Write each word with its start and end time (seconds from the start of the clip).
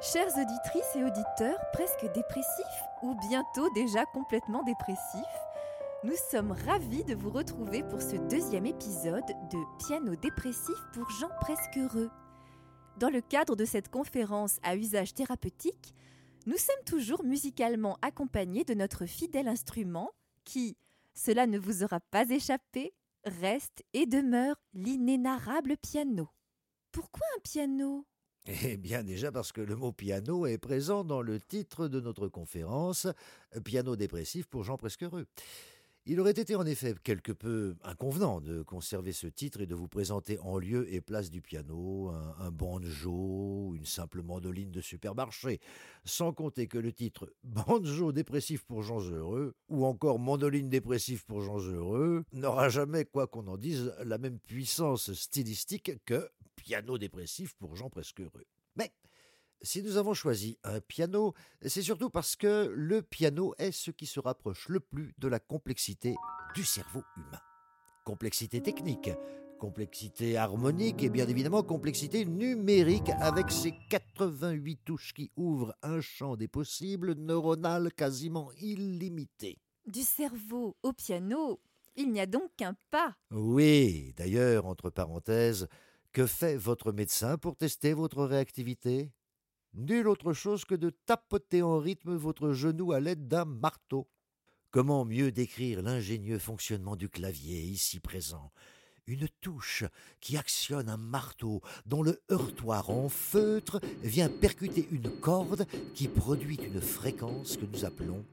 Chères 0.00 0.28
auditrices 0.38 0.94
et 0.94 1.02
auditeurs 1.02 1.58
presque 1.72 2.06
dépressifs 2.14 2.84
ou 3.02 3.16
bientôt 3.28 3.68
déjà 3.74 4.06
complètement 4.06 4.62
dépressifs, 4.62 5.24
nous 6.04 6.14
sommes 6.30 6.52
ravis 6.52 7.02
de 7.02 7.16
vous 7.16 7.30
retrouver 7.30 7.82
pour 7.82 8.00
ce 8.00 8.14
deuxième 8.30 8.66
épisode 8.66 9.26
de 9.50 9.58
Piano 9.84 10.14
dépressif 10.14 10.76
pour 10.92 11.10
gens 11.10 11.32
presque 11.40 11.76
heureux. 11.76 12.10
Dans 12.98 13.10
le 13.10 13.20
cadre 13.20 13.56
de 13.56 13.64
cette 13.64 13.88
conférence 13.88 14.60
à 14.62 14.76
usage 14.76 15.14
thérapeutique, 15.14 15.92
nous 16.46 16.58
sommes 16.58 16.84
toujours 16.86 17.24
musicalement 17.24 17.98
accompagnés 18.00 18.62
de 18.62 18.74
notre 18.74 19.04
fidèle 19.04 19.48
instrument 19.48 20.12
qui, 20.44 20.76
cela 21.12 21.48
ne 21.48 21.58
vous 21.58 21.82
aura 21.82 21.98
pas 21.98 22.30
échappé, 22.30 22.94
reste 23.24 23.82
et 23.94 24.06
demeure 24.06 24.62
l'inénarrable 24.74 25.76
piano. 25.76 26.28
Pourquoi 26.92 27.26
un 27.36 27.40
piano? 27.40 28.06
Eh 28.50 28.78
bien 28.78 29.02
déjà 29.02 29.30
parce 29.30 29.52
que 29.52 29.60
le 29.60 29.76
mot 29.76 29.92
piano 29.92 30.46
est 30.46 30.56
présent 30.56 31.04
dans 31.04 31.20
le 31.20 31.38
titre 31.38 31.86
de 31.86 32.00
notre 32.00 32.28
conférence, 32.28 33.06
Piano 33.62 33.94
dépressif 33.94 34.46
pour 34.46 34.64
gens 34.64 34.78
presque 34.78 35.02
heureux. 35.02 35.26
Il 36.06 36.18
aurait 36.20 36.30
été 36.30 36.56
en 36.56 36.64
effet 36.64 36.94
quelque 37.04 37.32
peu 37.32 37.76
inconvenant 37.84 38.40
de 38.40 38.62
conserver 38.62 39.12
ce 39.12 39.26
titre 39.26 39.60
et 39.60 39.66
de 39.66 39.74
vous 39.74 39.88
présenter 39.88 40.38
en 40.38 40.56
lieu 40.56 40.90
et 40.90 41.02
place 41.02 41.28
du 41.28 41.42
piano 41.42 42.08
un, 42.08 42.34
un 42.38 42.50
banjo, 42.50 43.74
une 43.74 43.84
simple 43.84 44.22
mandoline 44.22 44.70
de 44.70 44.80
supermarché, 44.80 45.60
sans 46.06 46.32
compter 46.32 46.66
que 46.66 46.78
le 46.78 46.94
titre 46.94 47.30
Banjo 47.44 48.12
dépressif 48.12 48.64
pour 48.64 48.82
gens 48.82 49.02
heureux 49.02 49.54
ou 49.68 49.84
encore 49.84 50.18
Mandoline 50.18 50.70
dépressif 50.70 51.26
pour 51.26 51.42
gens 51.42 51.58
heureux 51.58 52.24
n'aura 52.32 52.70
jamais, 52.70 53.04
quoi 53.04 53.26
qu'on 53.26 53.46
en 53.46 53.58
dise, 53.58 53.92
la 54.02 54.16
même 54.16 54.38
puissance 54.38 55.12
stylistique 55.12 55.92
que 56.06 56.30
Piano 56.58 56.98
dépressif 56.98 57.54
pour 57.54 57.76
gens 57.76 57.88
presque 57.88 58.20
heureux. 58.20 58.44
Mais 58.76 58.92
si 59.62 59.82
nous 59.82 59.96
avons 59.96 60.14
choisi 60.14 60.58
un 60.64 60.80
piano, 60.80 61.34
c'est 61.62 61.82
surtout 61.82 62.10
parce 62.10 62.36
que 62.36 62.72
le 62.74 63.02
piano 63.02 63.54
est 63.58 63.72
ce 63.72 63.90
qui 63.90 64.06
se 64.06 64.20
rapproche 64.20 64.68
le 64.68 64.80
plus 64.80 65.14
de 65.18 65.28
la 65.28 65.38
complexité 65.38 66.16
du 66.54 66.64
cerveau 66.64 67.02
humain. 67.16 67.40
Complexité 68.04 68.60
technique, 68.60 69.10
complexité 69.58 70.36
harmonique 70.36 71.02
et 71.02 71.10
bien 71.10 71.28
évidemment 71.28 71.62
complexité 71.62 72.24
numérique 72.24 73.10
avec 73.20 73.50
ses 73.50 73.74
88 73.90 74.80
touches 74.84 75.12
qui 75.14 75.30
ouvrent 75.36 75.74
un 75.82 76.00
champ 76.00 76.36
des 76.36 76.48
possibles 76.48 77.14
neuronal 77.14 77.92
quasiment 77.92 78.50
illimité. 78.60 79.58
Du 79.86 80.02
cerveau 80.02 80.76
au 80.82 80.92
piano, 80.92 81.60
il 81.96 82.12
n'y 82.12 82.20
a 82.20 82.26
donc 82.26 82.50
qu'un 82.56 82.76
pas. 82.90 83.16
Oui, 83.30 84.12
d'ailleurs, 84.16 84.66
entre 84.66 84.90
parenthèses, 84.90 85.66
que 86.12 86.26
fait 86.26 86.56
votre 86.56 86.92
médecin 86.92 87.38
pour 87.38 87.56
tester 87.56 87.92
votre 87.92 88.24
réactivité? 88.24 89.12
Nulle 89.74 90.08
autre 90.08 90.32
chose 90.32 90.64
que 90.64 90.74
de 90.74 90.90
tapoter 90.90 91.62
en 91.62 91.78
rythme 91.78 92.16
votre 92.16 92.52
genou 92.52 92.92
à 92.92 93.00
l'aide 93.00 93.28
d'un 93.28 93.44
marteau. 93.44 94.08
Comment 94.70 95.04
mieux 95.04 95.32
décrire 95.32 95.82
l'ingénieux 95.82 96.38
fonctionnement 96.38 96.96
du 96.96 97.08
clavier 97.08 97.60
ici 97.62 98.00
présent? 98.00 98.52
Une 99.06 99.28
touche 99.40 99.84
qui 100.20 100.36
actionne 100.36 100.90
un 100.90 100.98
marteau 100.98 101.62
dont 101.86 102.02
le 102.02 102.20
heurtoir 102.30 102.90
en 102.90 103.08
feutre 103.08 103.80
vient 104.02 104.28
percuter 104.28 104.86
une 104.90 105.10
corde 105.20 105.66
qui 105.94 106.08
produit 106.08 106.56
une 106.56 106.80
fréquence 106.80 107.56
que 107.56 107.64
nous 107.64 107.86
appelons 107.86 108.26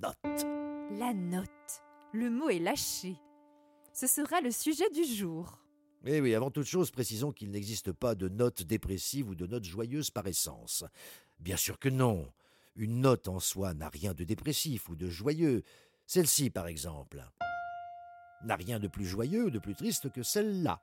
note. 0.00 0.46
La 0.98 1.14
note. 1.14 1.48
Le 2.12 2.30
mot 2.30 2.48
est 2.48 2.58
lâché. 2.58 3.16
Ce 3.92 4.06
sera 4.06 4.40
le 4.40 4.50
sujet 4.50 4.90
du 4.90 5.04
jour. 5.04 5.60
Eh 6.04 6.20
oui, 6.20 6.34
avant 6.34 6.50
toute 6.50 6.66
chose, 6.66 6.90
précisons 6.90 7.32
qu'il 7.32 7.50
n'existe 7.50 7.92
pas 7.92 8.14
de 8.14 8.28
note 8.28 8.62
dépressive 8.62 9.30
ou 9.30 9.34
de 9.34 9.46
note 9.46 9.64
joyeuse 9.64 10.10
par 10.10 10.26
essence. 10.26 10.84
Bien 11.40 11.56
sûr 11.56 11.78
que 11.78 11.88
non. 11.88 12.30
Une 12.76 13.00
note 13.00 13.28
en 13.28 13.40
soi 13.40 13.74
n'a 13.74 13.88
rien 13.88 14.12
de 14.12 14.22
dépressif 14.22 14.88
ou 14.88 14.96
de 14.96 15.08
joyeux. 15.08 15.62
Celle-ci, 16.06 16.50
par 16.50 16.66
exemple, 16.66 17.24
n'a 18.44 18.56
rien 18.56 18.78
de 18.78 18.86
plus 18.86 19.06
joyeux 19.06 19.46
ou 19.46 19.50
de 19.50 19.58
plus 19.58 19.74
triste 19.74 20.12
que 20.12 20.22
celle-là. 20.22 20.80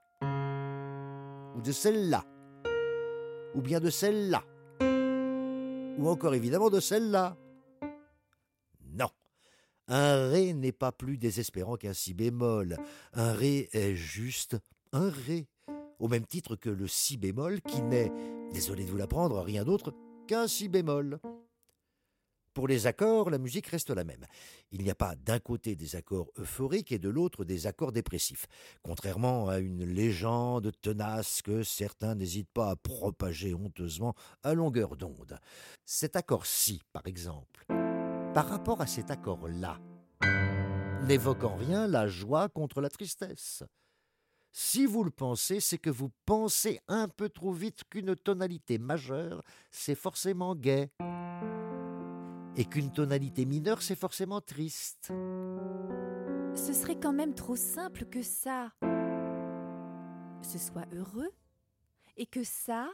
Ou 1.56 1.62
de 1.62 1.72
celle-là. 1.72 2.26
Ou 3.56 3.62
bien 3.62 3.80
de 3.80 3.90
celle-là. 3.90 4.44
Ou 5.98 6.10
encore 6.10 6.34
évidemment 6.34 6.70
de 6.70 6.80
celle-là. 6.80 7.38
Non. 8.94 9.10
Un 9.88 10.30
Ré 10.30 10.54
n'est 10.54 10.72
pas 10.72 10.92
plus 10.92 11.18
désespérant 11.18 11.78
qu'un 11.78 11.94
Si 11.94 12.14
bémol. 12.14 12.78
Un 13.14 13.34
Ré 13.34 13.70
est 13.74 13.96
juste 13.96 14.58
un 14.94 15.10
Ré, 15.10 15.48
au 16.00 16.08
même 16.08 16.26
titre 16.26 16.56
que 16.56 16.70
le 16.70 16.88
Si 16.88 17.18
bémol 17.18 17.62
qui 17.62 17.82
n'est, 17.82 18.12
désolé 18.54 18.86
de 18.86 18.90
vous 18.90 18.98
l'apprendre, 18.98 19.42
rien 19.42 19.64
d'autre 19.64 19.94
qu'un 20.28 20.48
Si 20.48 20.70
bémol. 20.70 21.20
Pour 22.54 22.68
les 22.68 22.86
accords, 22.86 23.32
la 23.32 23.40
musique 23.40 23.66
reste 23.66 23.90
la 23.90 24.04
même. 24.04 24.28
Il 24.72 24.84
n'y 24.84 24.92
a 24.92 24.96
pas 24.96 25.16
d'un 25.16 25.40
côté 25.40 25.76
des 25.76 25.96
accords 25.96 26.32
euphoriques 26.38 26.92
et 26.92 27.00
de 27.00 27.10
l'autre 27.10 27.46
des 27.46 27.66
accords 27.66 27.92
dépressifs, 27.92 28.46
contrairement 28.84 29.50
à 29.50 29.58
une 29.58 29.84
légende 29.84 30.72
tenace 30.82 31.42
que 31.42 31.64
certains 31.64 32.14
n'hésitent 32.14 32.54
pas 32.54 32.70
à 32.70 32.76
propager 32.76 33.56
honteusement 33.56 34.14
à 34.44 34.54
longueur 34.54 34.96
d'onde. 34.98 35.40
Cet 35.84 36.16
accord 36.16 36.46
Si, 36.46 36.80
par 36.94 37.08
exemple, 37.08 37.66
par 38.36 38.48
rapport 38.48 38.82
à 38.82 38.88
cet 38.88 39.10
accord-là, 39.10 39.80
n'évoque 41.08 41.44
en 41.44 41.56
rien 41.56 41.88
la 41.88 42.08
joie 42.08 42.50
contre 42.50 42.82
la 42.82 42.90
tristesse. 42.90 43.64
Si 44.56 44.86
vous 44.86 45.04
le 45.04 45.10
pensez, 45.10 45.60
c'est 45.60 45.80
que 45.80 45.90
vous 45.90 46.12
pensez 46.26 46.80
un 46.88 47.08
peu 47.08 47.28
trop 47.28 47.52
vite 47.52 47.82
qu'une 47.90 48.16
tonalité 48.16 48.78
majeure, 48.78 49.42
c'est 49.72 49.96
forcément 49.96 50.54
gai. 50.54 50.92
Et 52.56 52.66
qu'une 52.66 52.92
tonalité 52.92 53.46
mineure, 53.46 53.82
c'est 53.82 53.96
forcément 53.96 54.42
triste. 54.42 55.08
Ce 55.08 56.72
serait 56.72 57.00
quand 57.00 57.14
même 57.14 57.34
trop 57.34 57.56
simple 57.56 58.06
que 58.06 58.22
ça. 58.22 58.72
Ce 60.44 60.60
soit 60.60 60.86
heureux 60.94 61.32
et 62.16 62.28
que 62.28 62.44
ça. 62.44 62.92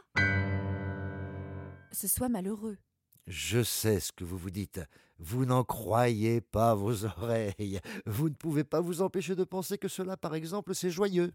Ce 1.92 2.08
soit 2.08 2.30
malheureux. 2.30 2.78
Je 3.26 3.62
sais 3.62 4.00
ce 4.00 4.12
que 4.12 4.24
vous 4.24 4.38
vous 4.38 4.50
dites. 4.50 4.80
Vous 5.18 5.44
n'en 5.44 5.64
croyez 5.64 6.40
pas 6.40 6.74
vos 6.74 7.04
oreilles. 7.18 7.80
Vous 8.06 8.28
ne 8.28 8.34
pouvez 8.34 8.64
pas 8.64 8.80
vous 8.80 9.02
empêcher 9.02 9.34
de 9.34 9.44
penser 9.44 9.78
que 9.78 9.88
cela, 9.88 10.16
par 10.16 10.34
exemple, 10.34 10.74
c'est 10.74 10.90
joyeux. 10.90 11.32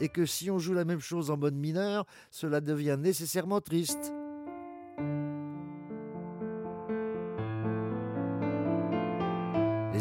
Et 0.00 0.08
que 0.08 0.26
si 0.26 0.50
on 0.50 0.58
joue 0.58 0.74
la 0.74 0.84
même 0.84 1.00
chose 1.00 1.30
en 1.30 1.36
mode 1.36 1.54
mineur, 1.54 2.04
cela 2.30 2.60
devient 2.60 2.96
nécessairement 2.98 3.60
triste. 3.60 4.12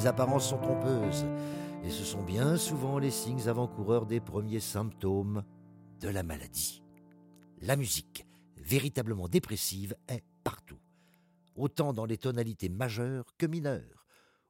Les 0.06 0.10
apparences 0.10 0.50
sont 0.50 0.60
trompeuses, 0.60 1.26
et 1.84 1.90
ce 1.90 2.04
sont 2.04 2.22
bien 2.22 2.58
souvent 2.58 3.00
les 3.00 3.10
signes 3.10 3.50
avant-coureurs 3.50 4.06
des 4.06 4.20
premiers 4.20 4.60
symptômes 4.60 5.44
de 6.00 6.10
la 6.10 6.22
maladie. 6.22 6.84
La 7.62 7.76
musique, 7.76 8.28
véritablement 8.56 9.28
dépressive, 9.28 9.96
est 10.08 10.24
partout, 10.44 10.78
autant 11.56 11.92
dans 11.92 12.06
les 12.06 12.20
tonalités 12.20 12.70
majeures 12.70 13.26
que 13.40 13.48
mineures. 13.48 14.06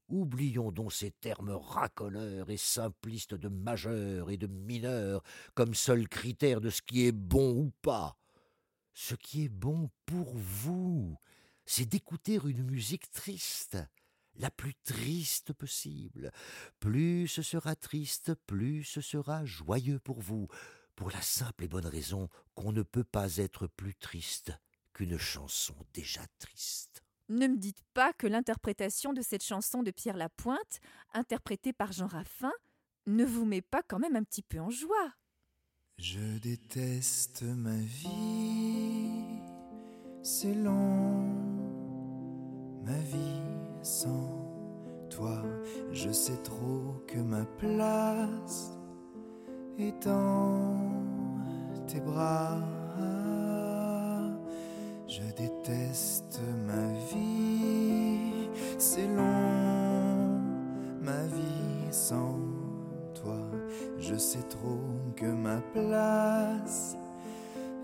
Oublions 0.10 0.74
donc 0.74 0.92
ces 0.92 1.12
termes 1.12 1.52
racoleurs 1.52 2.50
et 2.50 2.58
simplistes 2.58 3.36
de 3.36 3.48
majeur 3.48 4.32
et 4.32 4.38
de 4.38 4.48
mineur 4.48 5.24
comme 5.54 5.74
seul 5.74 6.10
critère 6.10 6.60
de 6.60 6.70
ce 6.70 6.82
qui 6.82 7.08
est 7.08 7.14
bon 7.14 7.56
ou 7.56 7.72
pas. 7.82 8.18
Ce 8.94 9.16
qui 9.16 9.46
est 9.46 9.50
bon 9.50 9.90
pour 10.06 10.36
vous, 10.36 11.16
c'est 11.66 11.86
d'écouter 11.86 12.42
une 12.44 12.64
musique 12.64 13.10
triste, 13.10 13.78
la 14.38 14.52
plus 14.52 14.76
triste 14.84 15.54
possible. 15.54 16.32
Plus 16.80 17.28
ce 17.28 17.42
sera 17.42 17.76
triste, 17.76 18.34
plus 18.48 18.84
ce 18.84 19.02
sera 19.02 19.46
joyeux 19.46 20.00
pour 20.00 20.22
vous, 20.22 20.48
pour 20.96 21.12
la 21.12 21.22
simple 21.22 21.64
et 21.64 21.68
bonne 21.68 21.86
raison 21.86 22.30
qu'on 22.54 22.72
ne 22.72 22.84
peut 22.84 23.04
pas 23.04 23.38
être 23.38 23.68
plus 23.68 23.96
triste 23.96 24.54
qu'une 24.94 25.18
chanson 25.18 25.76
déjà 25.94 26.22
triste. 26.40 27.04
Ne 27.28 27.48
me 27.48 27.58
dites 27.58 27.84
pas 27.94 28.14
que 28.14 28.28
l'interprétation 28.28 29.12
de 29.12 29.22
cette 29.22 29.44
chanson 29.44 29.84
de 29.84 29.92
Pierre 29.92 30.18
Lapointe, 30.18 30.80
interprétée 31.14 31.74
par 31.74 31.92
Jean 31.92 32.08
Raffin, 32.08 32.54
ne 33.08 33.26
vous 33.26 33.46
met 33.46 33.62
pas 33.62 33.82
quand 33.84 34.00
même 34.00 34.16
un 34.16 34.24
petit 34.24 34.44
peu 34.44 34.60
en 34.60 34.70
joie. 34.70 35.14
Je 35.98 36.38
déteste 36.40 37.44
ma 37.44 37.78
vie, 37.78 39.40
c'est 40.22 40.54
long, 40.54 41.24
ma 42.84 43.00
vie 43.00 43.55
sans 43.86 44.50
toi. 45.10 45.44
Je 45.92 46.10
sais 46.12 46.38
trop 46.38 46.96
que 47.06 47.20
ma 47.20 47.46
place 47.58 48.74
est 49.78 50.04
dans 50.04 50.76
tes 51.88 52.00
bras. 52.00 52.58
Je 55.08 55.22
déteste 55.38 56.42
ma 56.66 56.92
vie, 57.14 58.50
c'est 58.80 59.08
long, 59.08 60.42
ma 61.02 61.24
vie 61.28 61.88
sans 61.92 62.40
toi. 63.14 63.38
Je 64.00 64.16
sais 64.16 64.44
trop 64.50 64.82
que 65.16 65.28
ma 65.28 65.62
place 65.74 66.98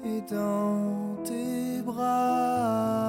est 0.04 0.34
dans 0.34 1.16
tes 1.24 1.82
bras. 1.84 3.01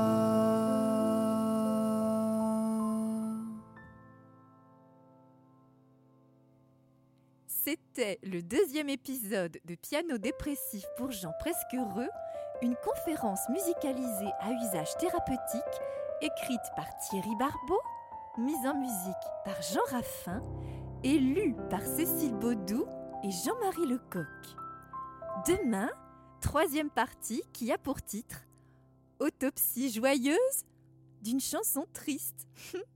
C'était 7.64 8.19
le 8.25 8.43
deuxième 8.43 8.88
épisode 8.88 9.61
de 9.64 9.75
Piano 9.76 10.19
dépressif 10.19 10.85
pour 10.97 11.12
gens 11.12 11.32
presque 11.38 11.75
heureux, 11.75 12.09
une 12.61 12.75
conférence 12.75 13.49
musicalisée 13.50 14.32
à 14.41 14.50
usage 14.50 14.97
thérapeutique 14.99 15.81
écrite 16.23 16.61
par 16.75 16.87
Thierry 16.99 17.37
Barbeau, 17.38 17.81
mise 18.37 18.67
en 18.67 18.75
musique 18.75 19.29
par 19.44 19.62
Jean 19.62 19.85
Raffin 19.91 20.43
et 21.05 21.20
lue 21.20 21.55
par 21.70 21.82
Cécile 21.82 22.35
Baudou 22.35 22.85
et 23.23 23.31
Jean-Marie 23.31 23.87
Lecoq. 23.87 24.26
Demain, 25.47 25.91
troisième 26.41 26.91
partie 26.91 27.44
qui 27.53 27.70
a 27.70 27.79
pour 27.79 28.03
titre 28.03 28.44
Autopsie 29.20 29.93
joyeuse 29.93 30.64
d'une 31.20 31.41
chanson 31.41 31.87
triste. 31.93 32.49